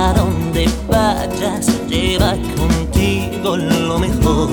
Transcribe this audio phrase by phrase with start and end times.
[0.00, 4.48] A donde vayas, lleva contigo lo mejor.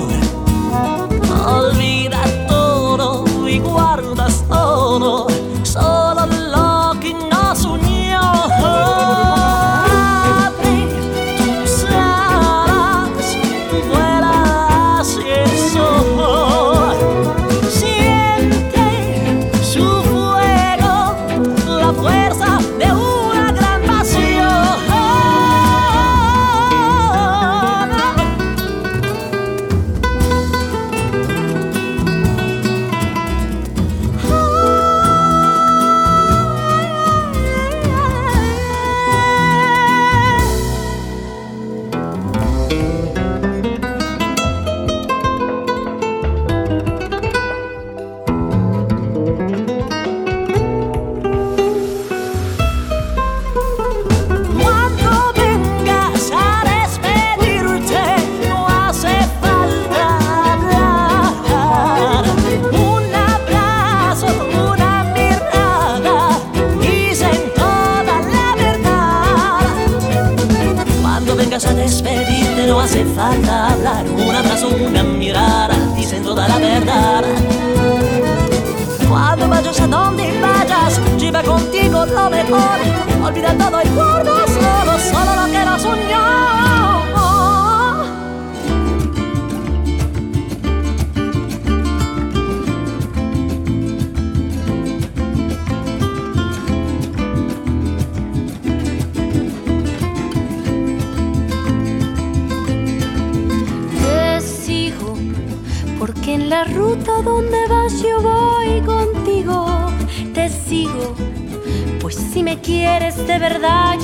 [1.46, 2.35] Olvídate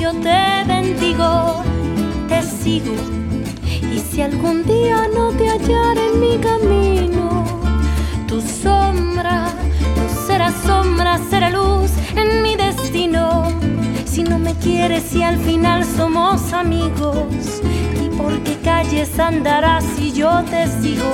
[0.03, 1.63] yo te bendigo,
[2.29, 2.97] te sigo.
[3.95, 7.45] Y si algún día no te hallaré en mi camino,
[8.27, 9.47] tu sombra
[9.97, 13.45] no será sombra, será luz en mi destino.
[14.05, 17.63] Si no me quieres y al final somos amigos,
[18.05, 21.13] ¿y por qué calles andarás si yo te sigo?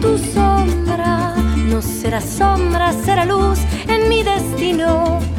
[0.00, 1.34] Tu sombra
[1.68, 5.35] no será sombra, será luz en mi destino.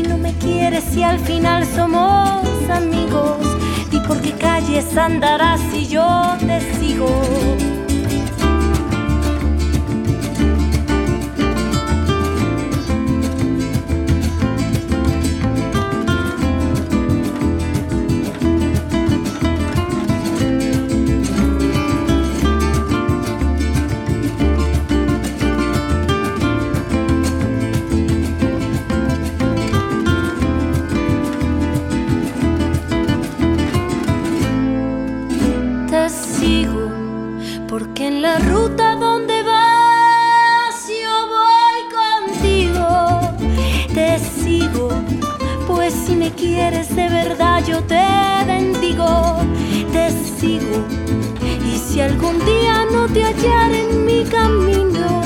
[0.00, 3.36] Si no me quieres y si al final somos amigos,
[3.90, 7.69] di por qué calles andarás si yo te sigo.
[54.30, 55.22] Camino,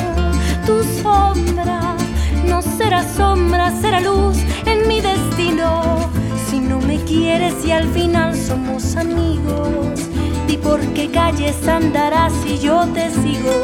[0.67, 1.97] tu sombra
[2.49, 6.11] no será sombra, será luz en mi destino.
[6.49, 10.01] Si no me quieres y al final somos amigos,
[10.47, 13.63] di por qué calles andarás si yo te sigo.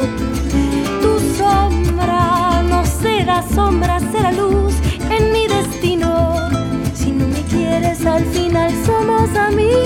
[1.01, 4.73] Tu sombra no será sombra, será luz
[5.09, 6.35] en mi destino.
[6.93, 9.80] Si no me quieres al final somos amigos,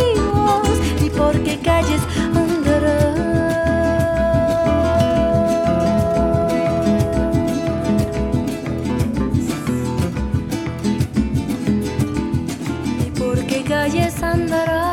[13.70, 14.85] gaye sandara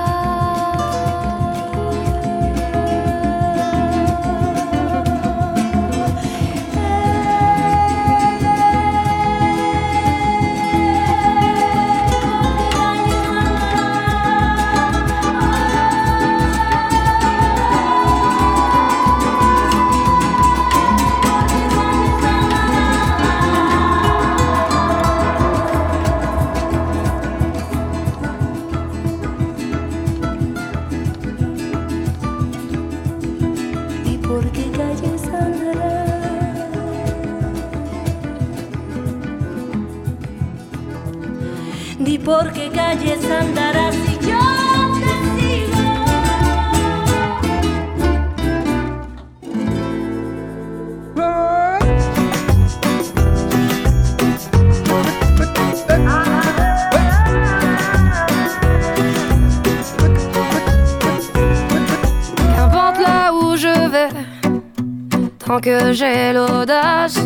[65.93, 67.21] j'ai l'audace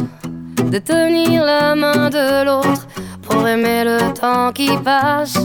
[0.71, 2.87] de tenir la main de l'autre
[3.23, 5.39] pour aimer le temps qui passe.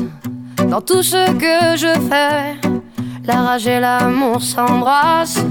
[0.68, 2.58] Dans tout ce que je fais,
[3.26, 5.46] la rage et l'amour s'embrassent.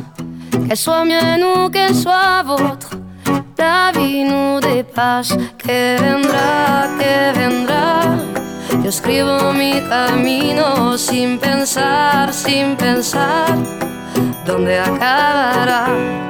[0.67, 2.91] Qu'elle soit mienne ou qu'elle soit vôtre,
[3.59, 5.37] la vie nous dépasse.
[5.59, 8.01] Que vendrá, que vendrá.
[8.83, 13.57] Yo escribo mi camino sin pensar, sin pensar
[14.47, 16.30] dónde acabará?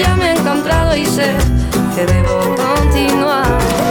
[0.00, 1.34] ya me he encontrado y sé
[1.94, 3.89] que debo continuar.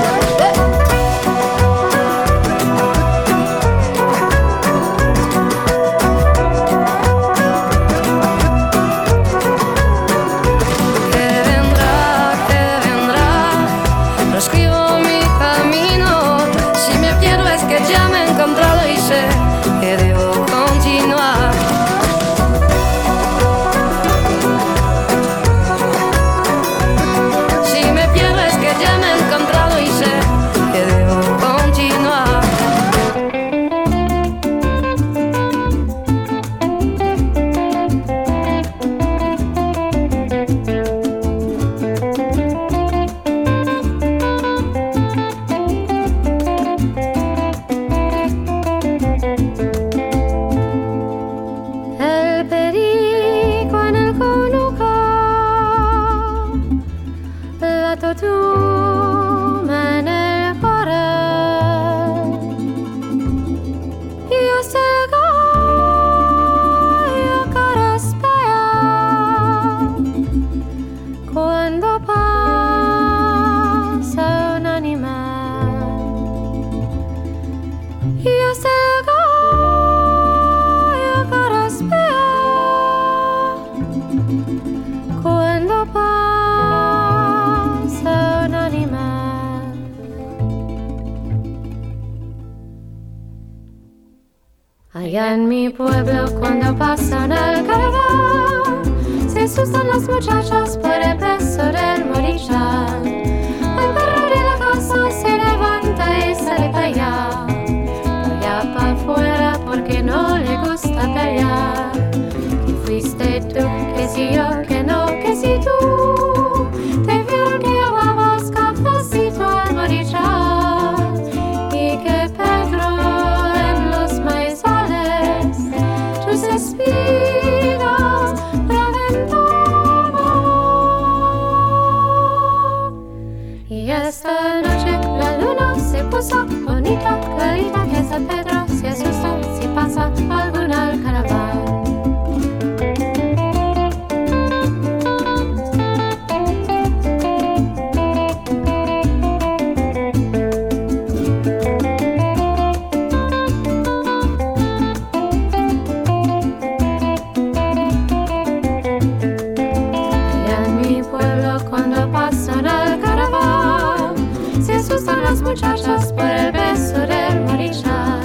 [165.69, 168.19] por el beso de la orilla.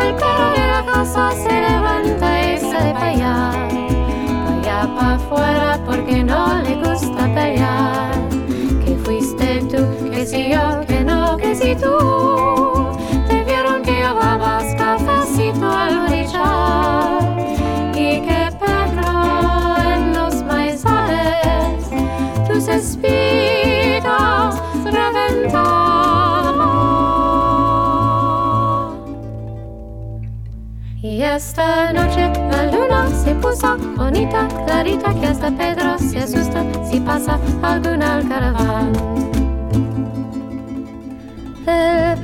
[0.00, 3.52] Al coro de la casa se levanta y sale para allá,
[4.44, 8.12] para allá, para afuera, porque no le gusta pelear.
[8.82, 12.65] Que fuiste tú, que si yo, que no, que si tú.
[31.36, 37.38] Esta noche la luna se puso bonita, clarita, que hasta Pedro se asusta si pasa
[37.62, 38.90] alguna caravana.
[41.66, 42.18] El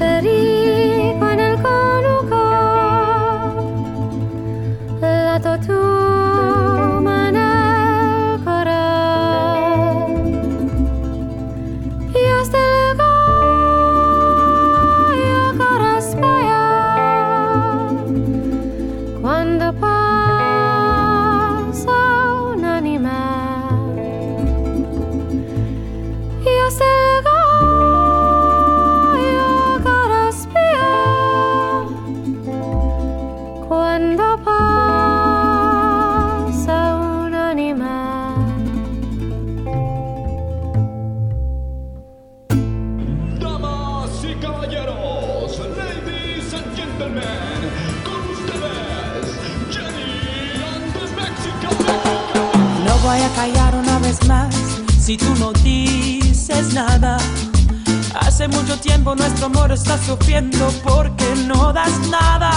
[58.43, 62.51] Hace mucho tiempo nuestro amor está sufriendo porque no das nada.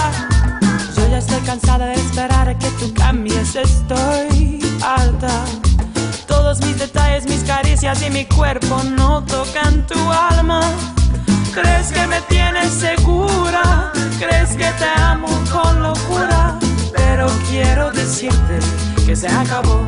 [0.98, 5.46] Yo ya estoy cansada de esperar a que tú cambies, estoy alta.
[6.25, 10.60] Todos mis detalles, mis caricias y mi cuerpo no tocan tu alma.
[11.54, 13.92] ¿Crees que me tienes segura?
[14.18, 16.58] ¿Crees que te amo con locura?
[16.96, 18.58] Pero quiero decirte
[19.06, 19.86] que se acabó,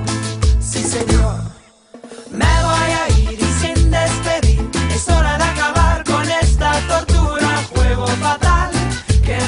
[0.59, 1.41] sí señor.
[2.29, 4.69] Me voy a ir y sin despedir.
[4.93, 5.46] Es hora de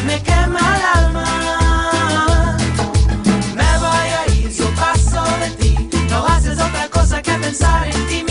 [0.05, 2.57] me quema el alma.
[3.55, 5.89] Me voy a ir, yo paso de ti.
[6.09, 8.23] No haces otra cosa que pensar en ti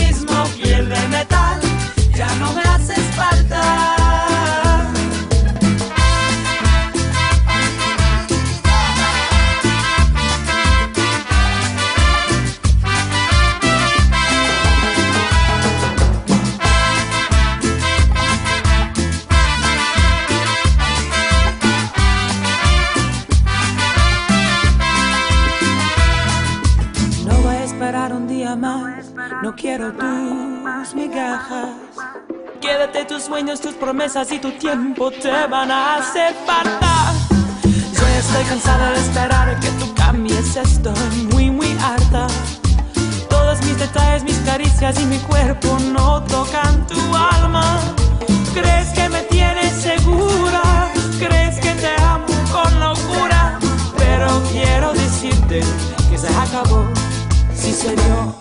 [32.61, 37.11] Quédate tus sueños, tus promesas y tu tiempo te van a hacer falta.
[37.91, 40.93] Yo estoy cansada de esperar que tú cambies, estoy
[41.31, 42.27] muy, muy harta.
[43.29, 47.79] Todos mis detalles, mis caricias y mi cuerpo no tocan tu alma.
[48.53, 50.91] ¿Crees que me tienes segura?
[51.17, 53.57] ¿Crees que te amo con locura?
[53.97, 55.61] Pero quiero decirte
[56.11, 56.85] que se acabó,
[57.55, 58.35] sí señor.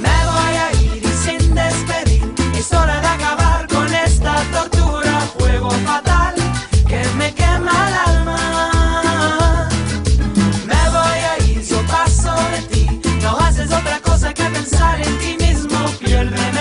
[0.00, 0.83] Me voy a ir.
[2.64, 6.34] Es hora de acabar con esta tortura, juego fatal
[6.88, 9.68] que me quema el alma.
[10.64, 15.36] Me voy a ir, paso de ti, no haces otra cosa que pensar en ti
[15.44, 16.53] mismo, pierde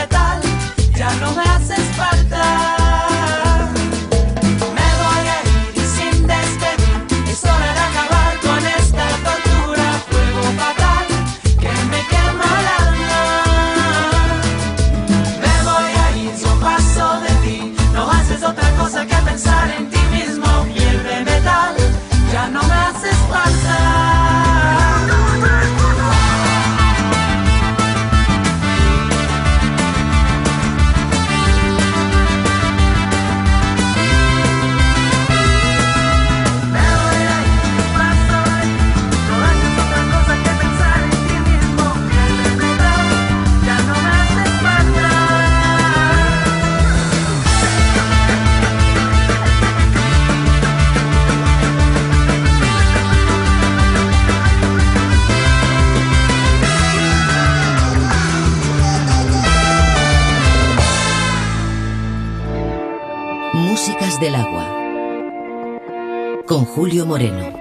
[67.06, 67.53] Moreno.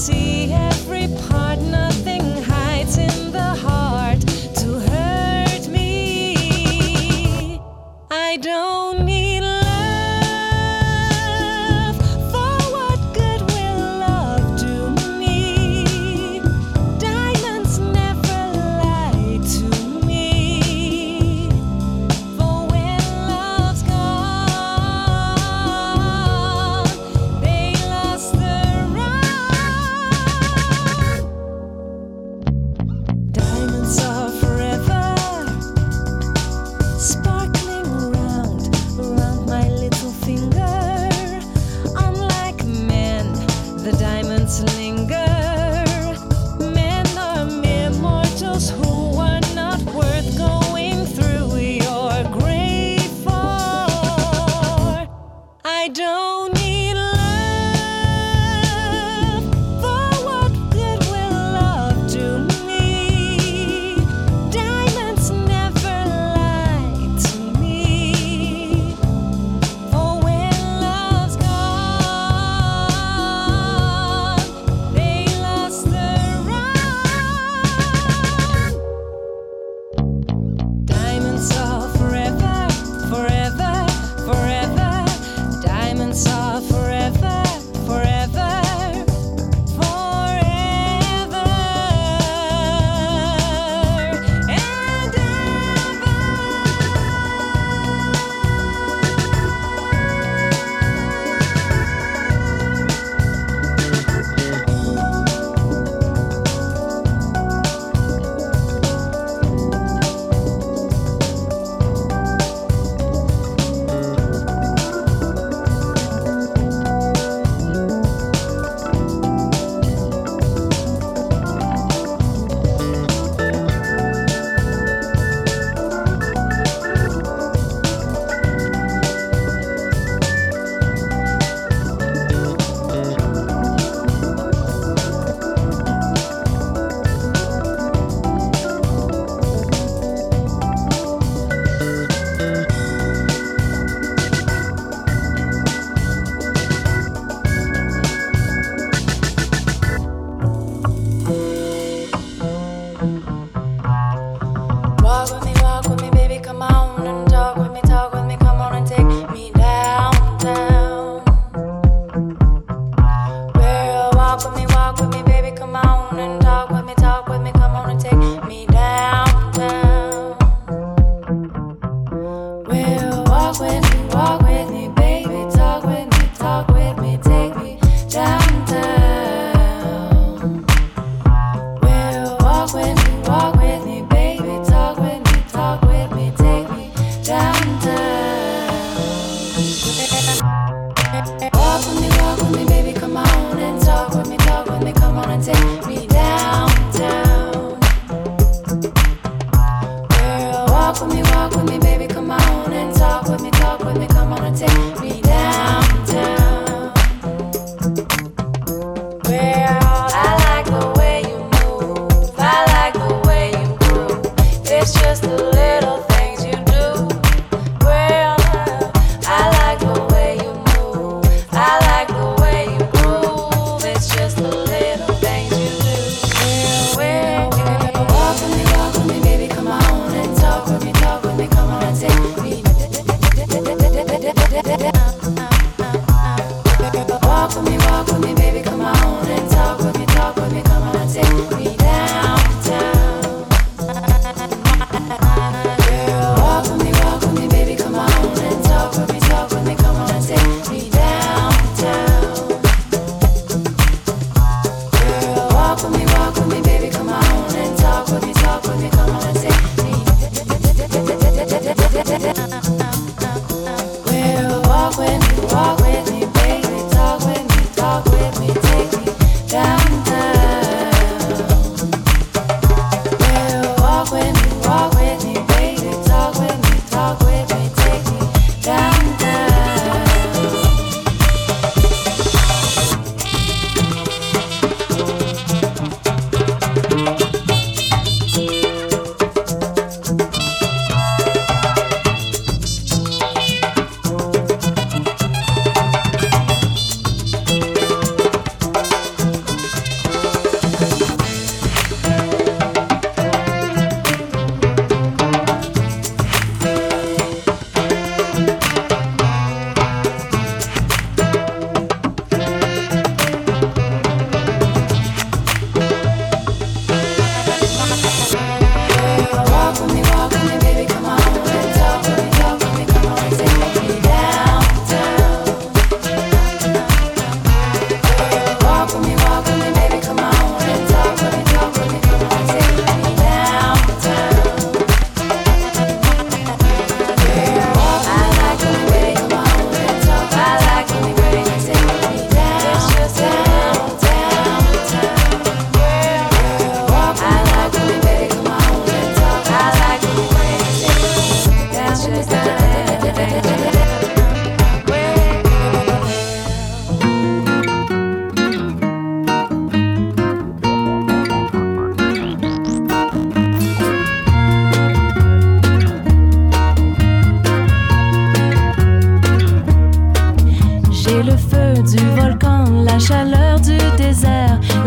[0.00, 0.69] see it.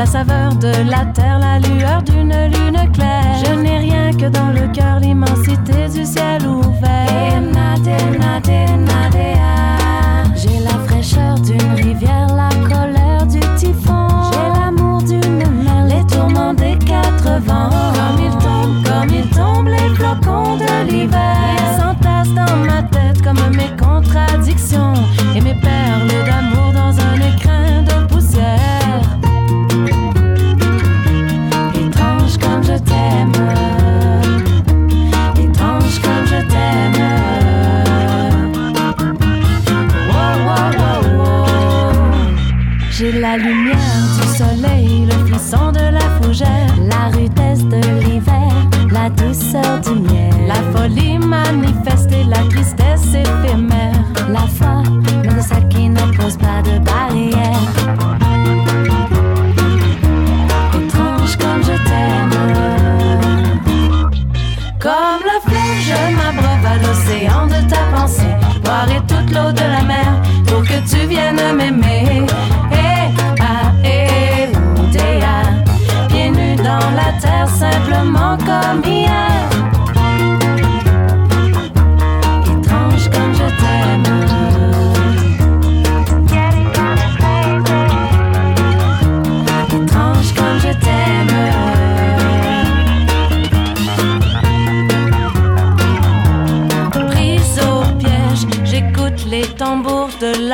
[0.03, 3.37] la saveur de la terre, la lueur d'une lune claire.
[3.45, 7.07] Je n'ai rien que dans le cœur, l'immensité du ciel ouvert.
[10.35, 14.07] J'ai la fraîcheur d'une rivière, la colère du typhon.
[14.29, 17.69] J'ai l'amour d'une mer, les tourments des quatre vents.
[17.95, 21.37] Comme ils tombent, comme ils tombent, les flocons de l'hiver.
[21.59, 24.95] Ils s'entassent dans ma tête comme mes contradictions.
[69.33, 72.25] de la mer pour que tu viennes m'aimer.
[72.71, 73.09] Eh,
[73.41, 74.07] ah, eh,
[74.43, 78.82] eh oh, pieds nus dans la terre, simplement comme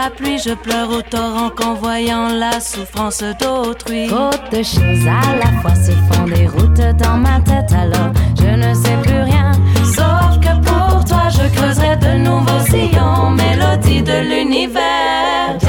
[0.10, 4.08] pluie, je pleure au torrent qu'en voyant la souffrance d'autrui.
[4.08, 8.74] Trop choses à la fois se font des routes dans ma tête, alors je ne
[8.74, 9.52] sais plus rien.
[9.84, 15.69] Sauf que pour toi, je creuserai de nouveaux sillons, mélodie de l'univers.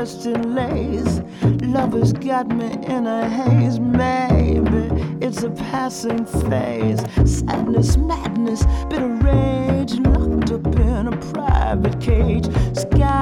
[0.00, 1.20] dressed in lace.
[1.60, 3.78] Love has got me in a haze.
[3.78, 4.88] Maybe
[5.20, 7.00] it's a passing phase.
[7.26, 12.46] Sadness, madness, bitter rage, locked up in a private cage.
[12.74, 13.19] Sky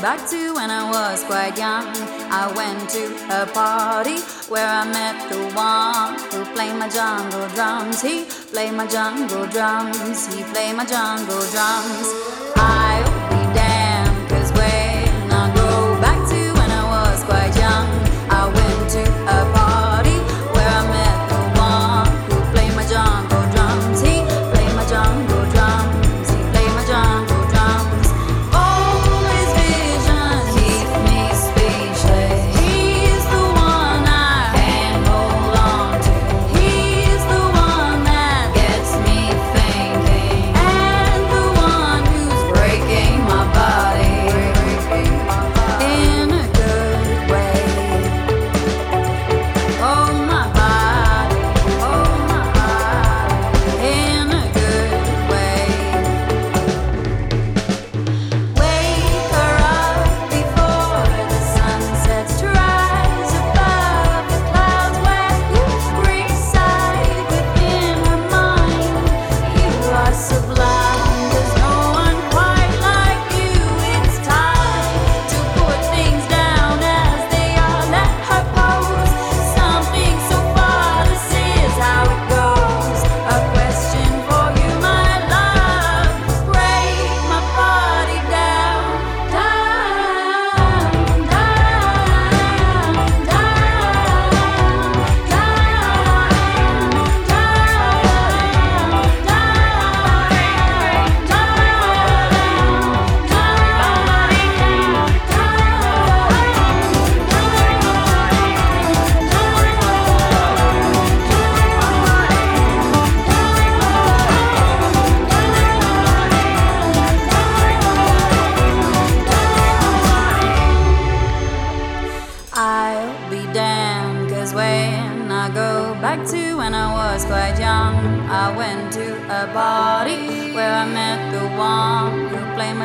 [0.00, 1.86] back to when I was quite young.
[2.30, 4.18] I went to a party
[4.48, 8.00] where I met the one who played my jungle drums.
[8.00, 10.32] He played my jungle drums.
[10.32, 12.08] He played my jungle drums.
[12.56, 12.87] I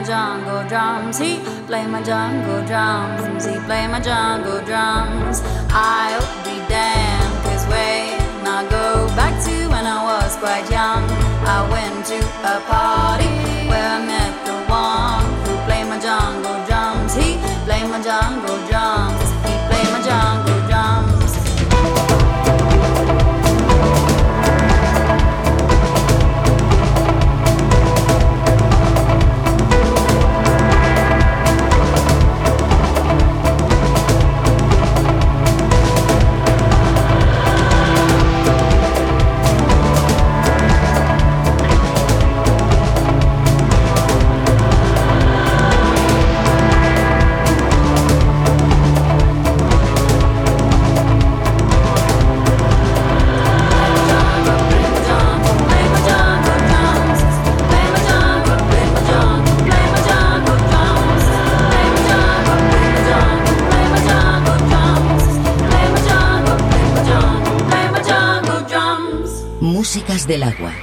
[0.03, 1.17] jungle drums.
[1.17, 3.45] He play my jungle drums.
[3.45, 5.41] He play my jungle drums.
[5.69, 11.03] I'll be damned, cause when I go back to when I was quite young,
[11.45, 12.19] I went to
[12.53, 13.52] a party.
[69.93, 70.82] músicas del agua.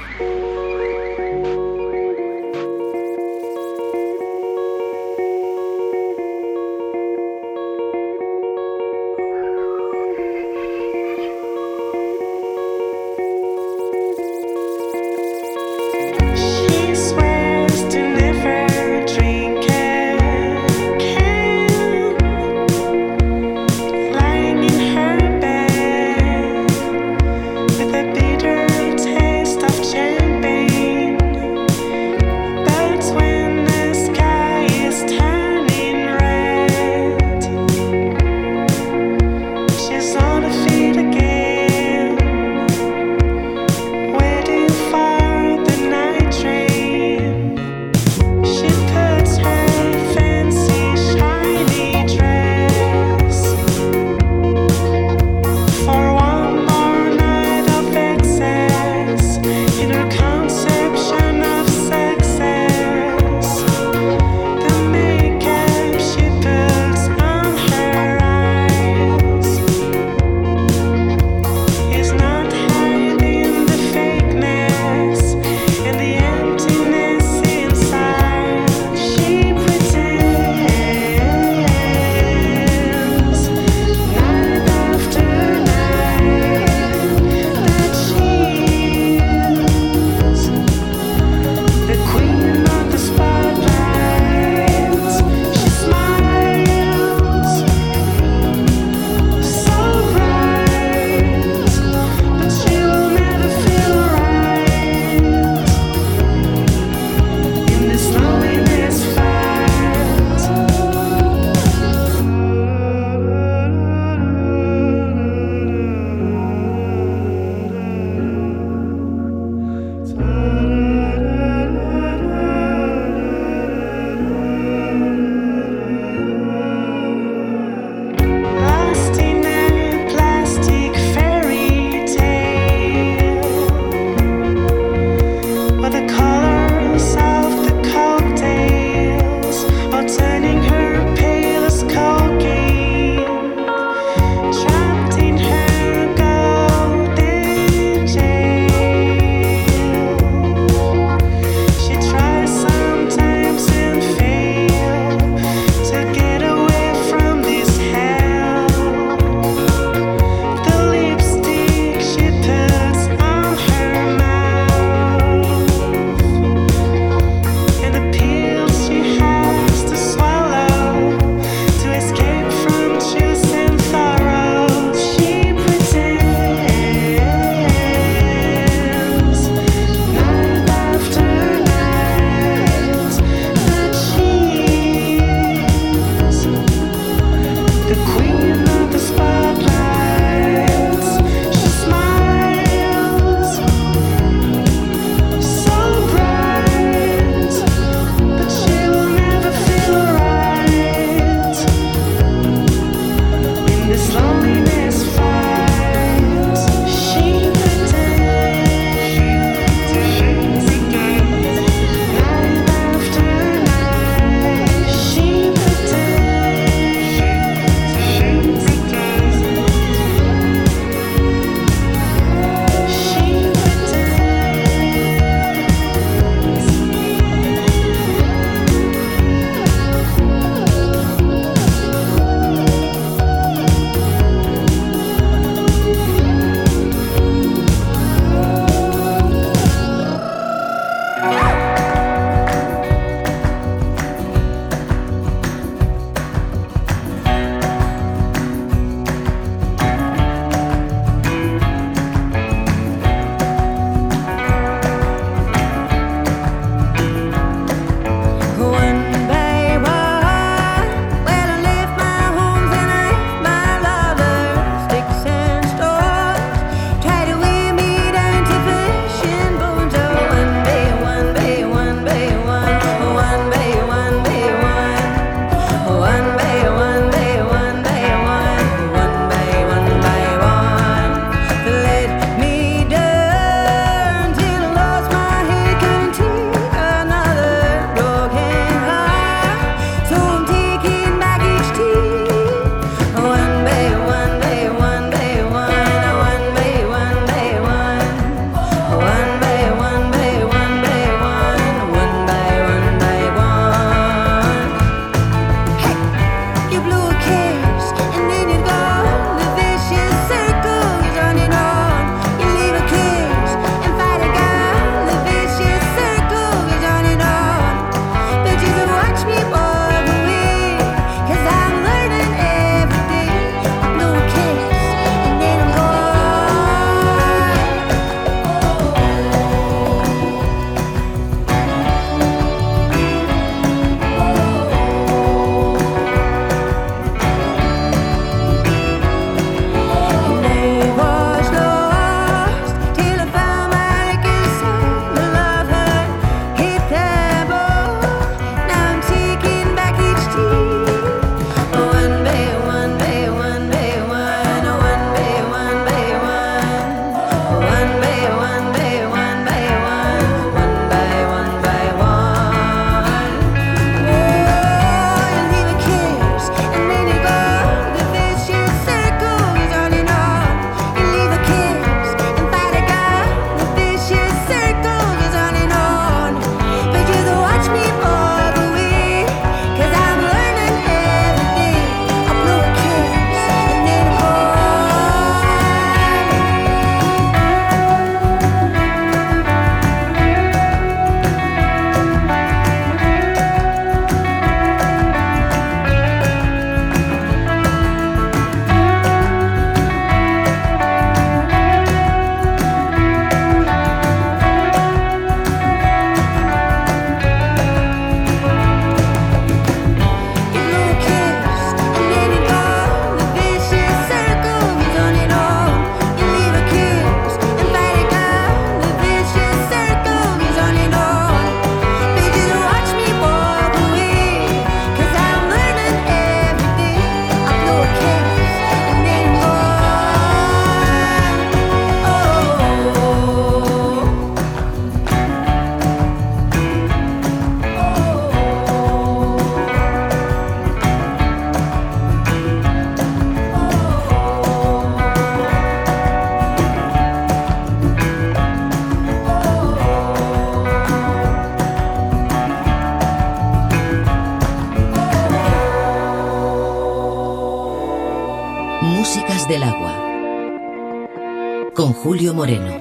[462.41, 462.80] Moreno.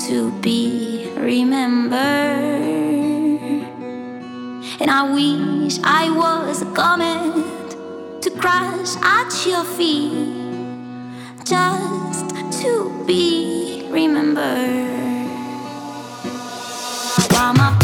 [0.00, 1.98] to be remembered.
[4.80, 10.38] And I wish I was a comet to crash at your feet
[11.44, 12.30] just
[12.62, 14.98] to be remembered.
[17.32, 17.77] While my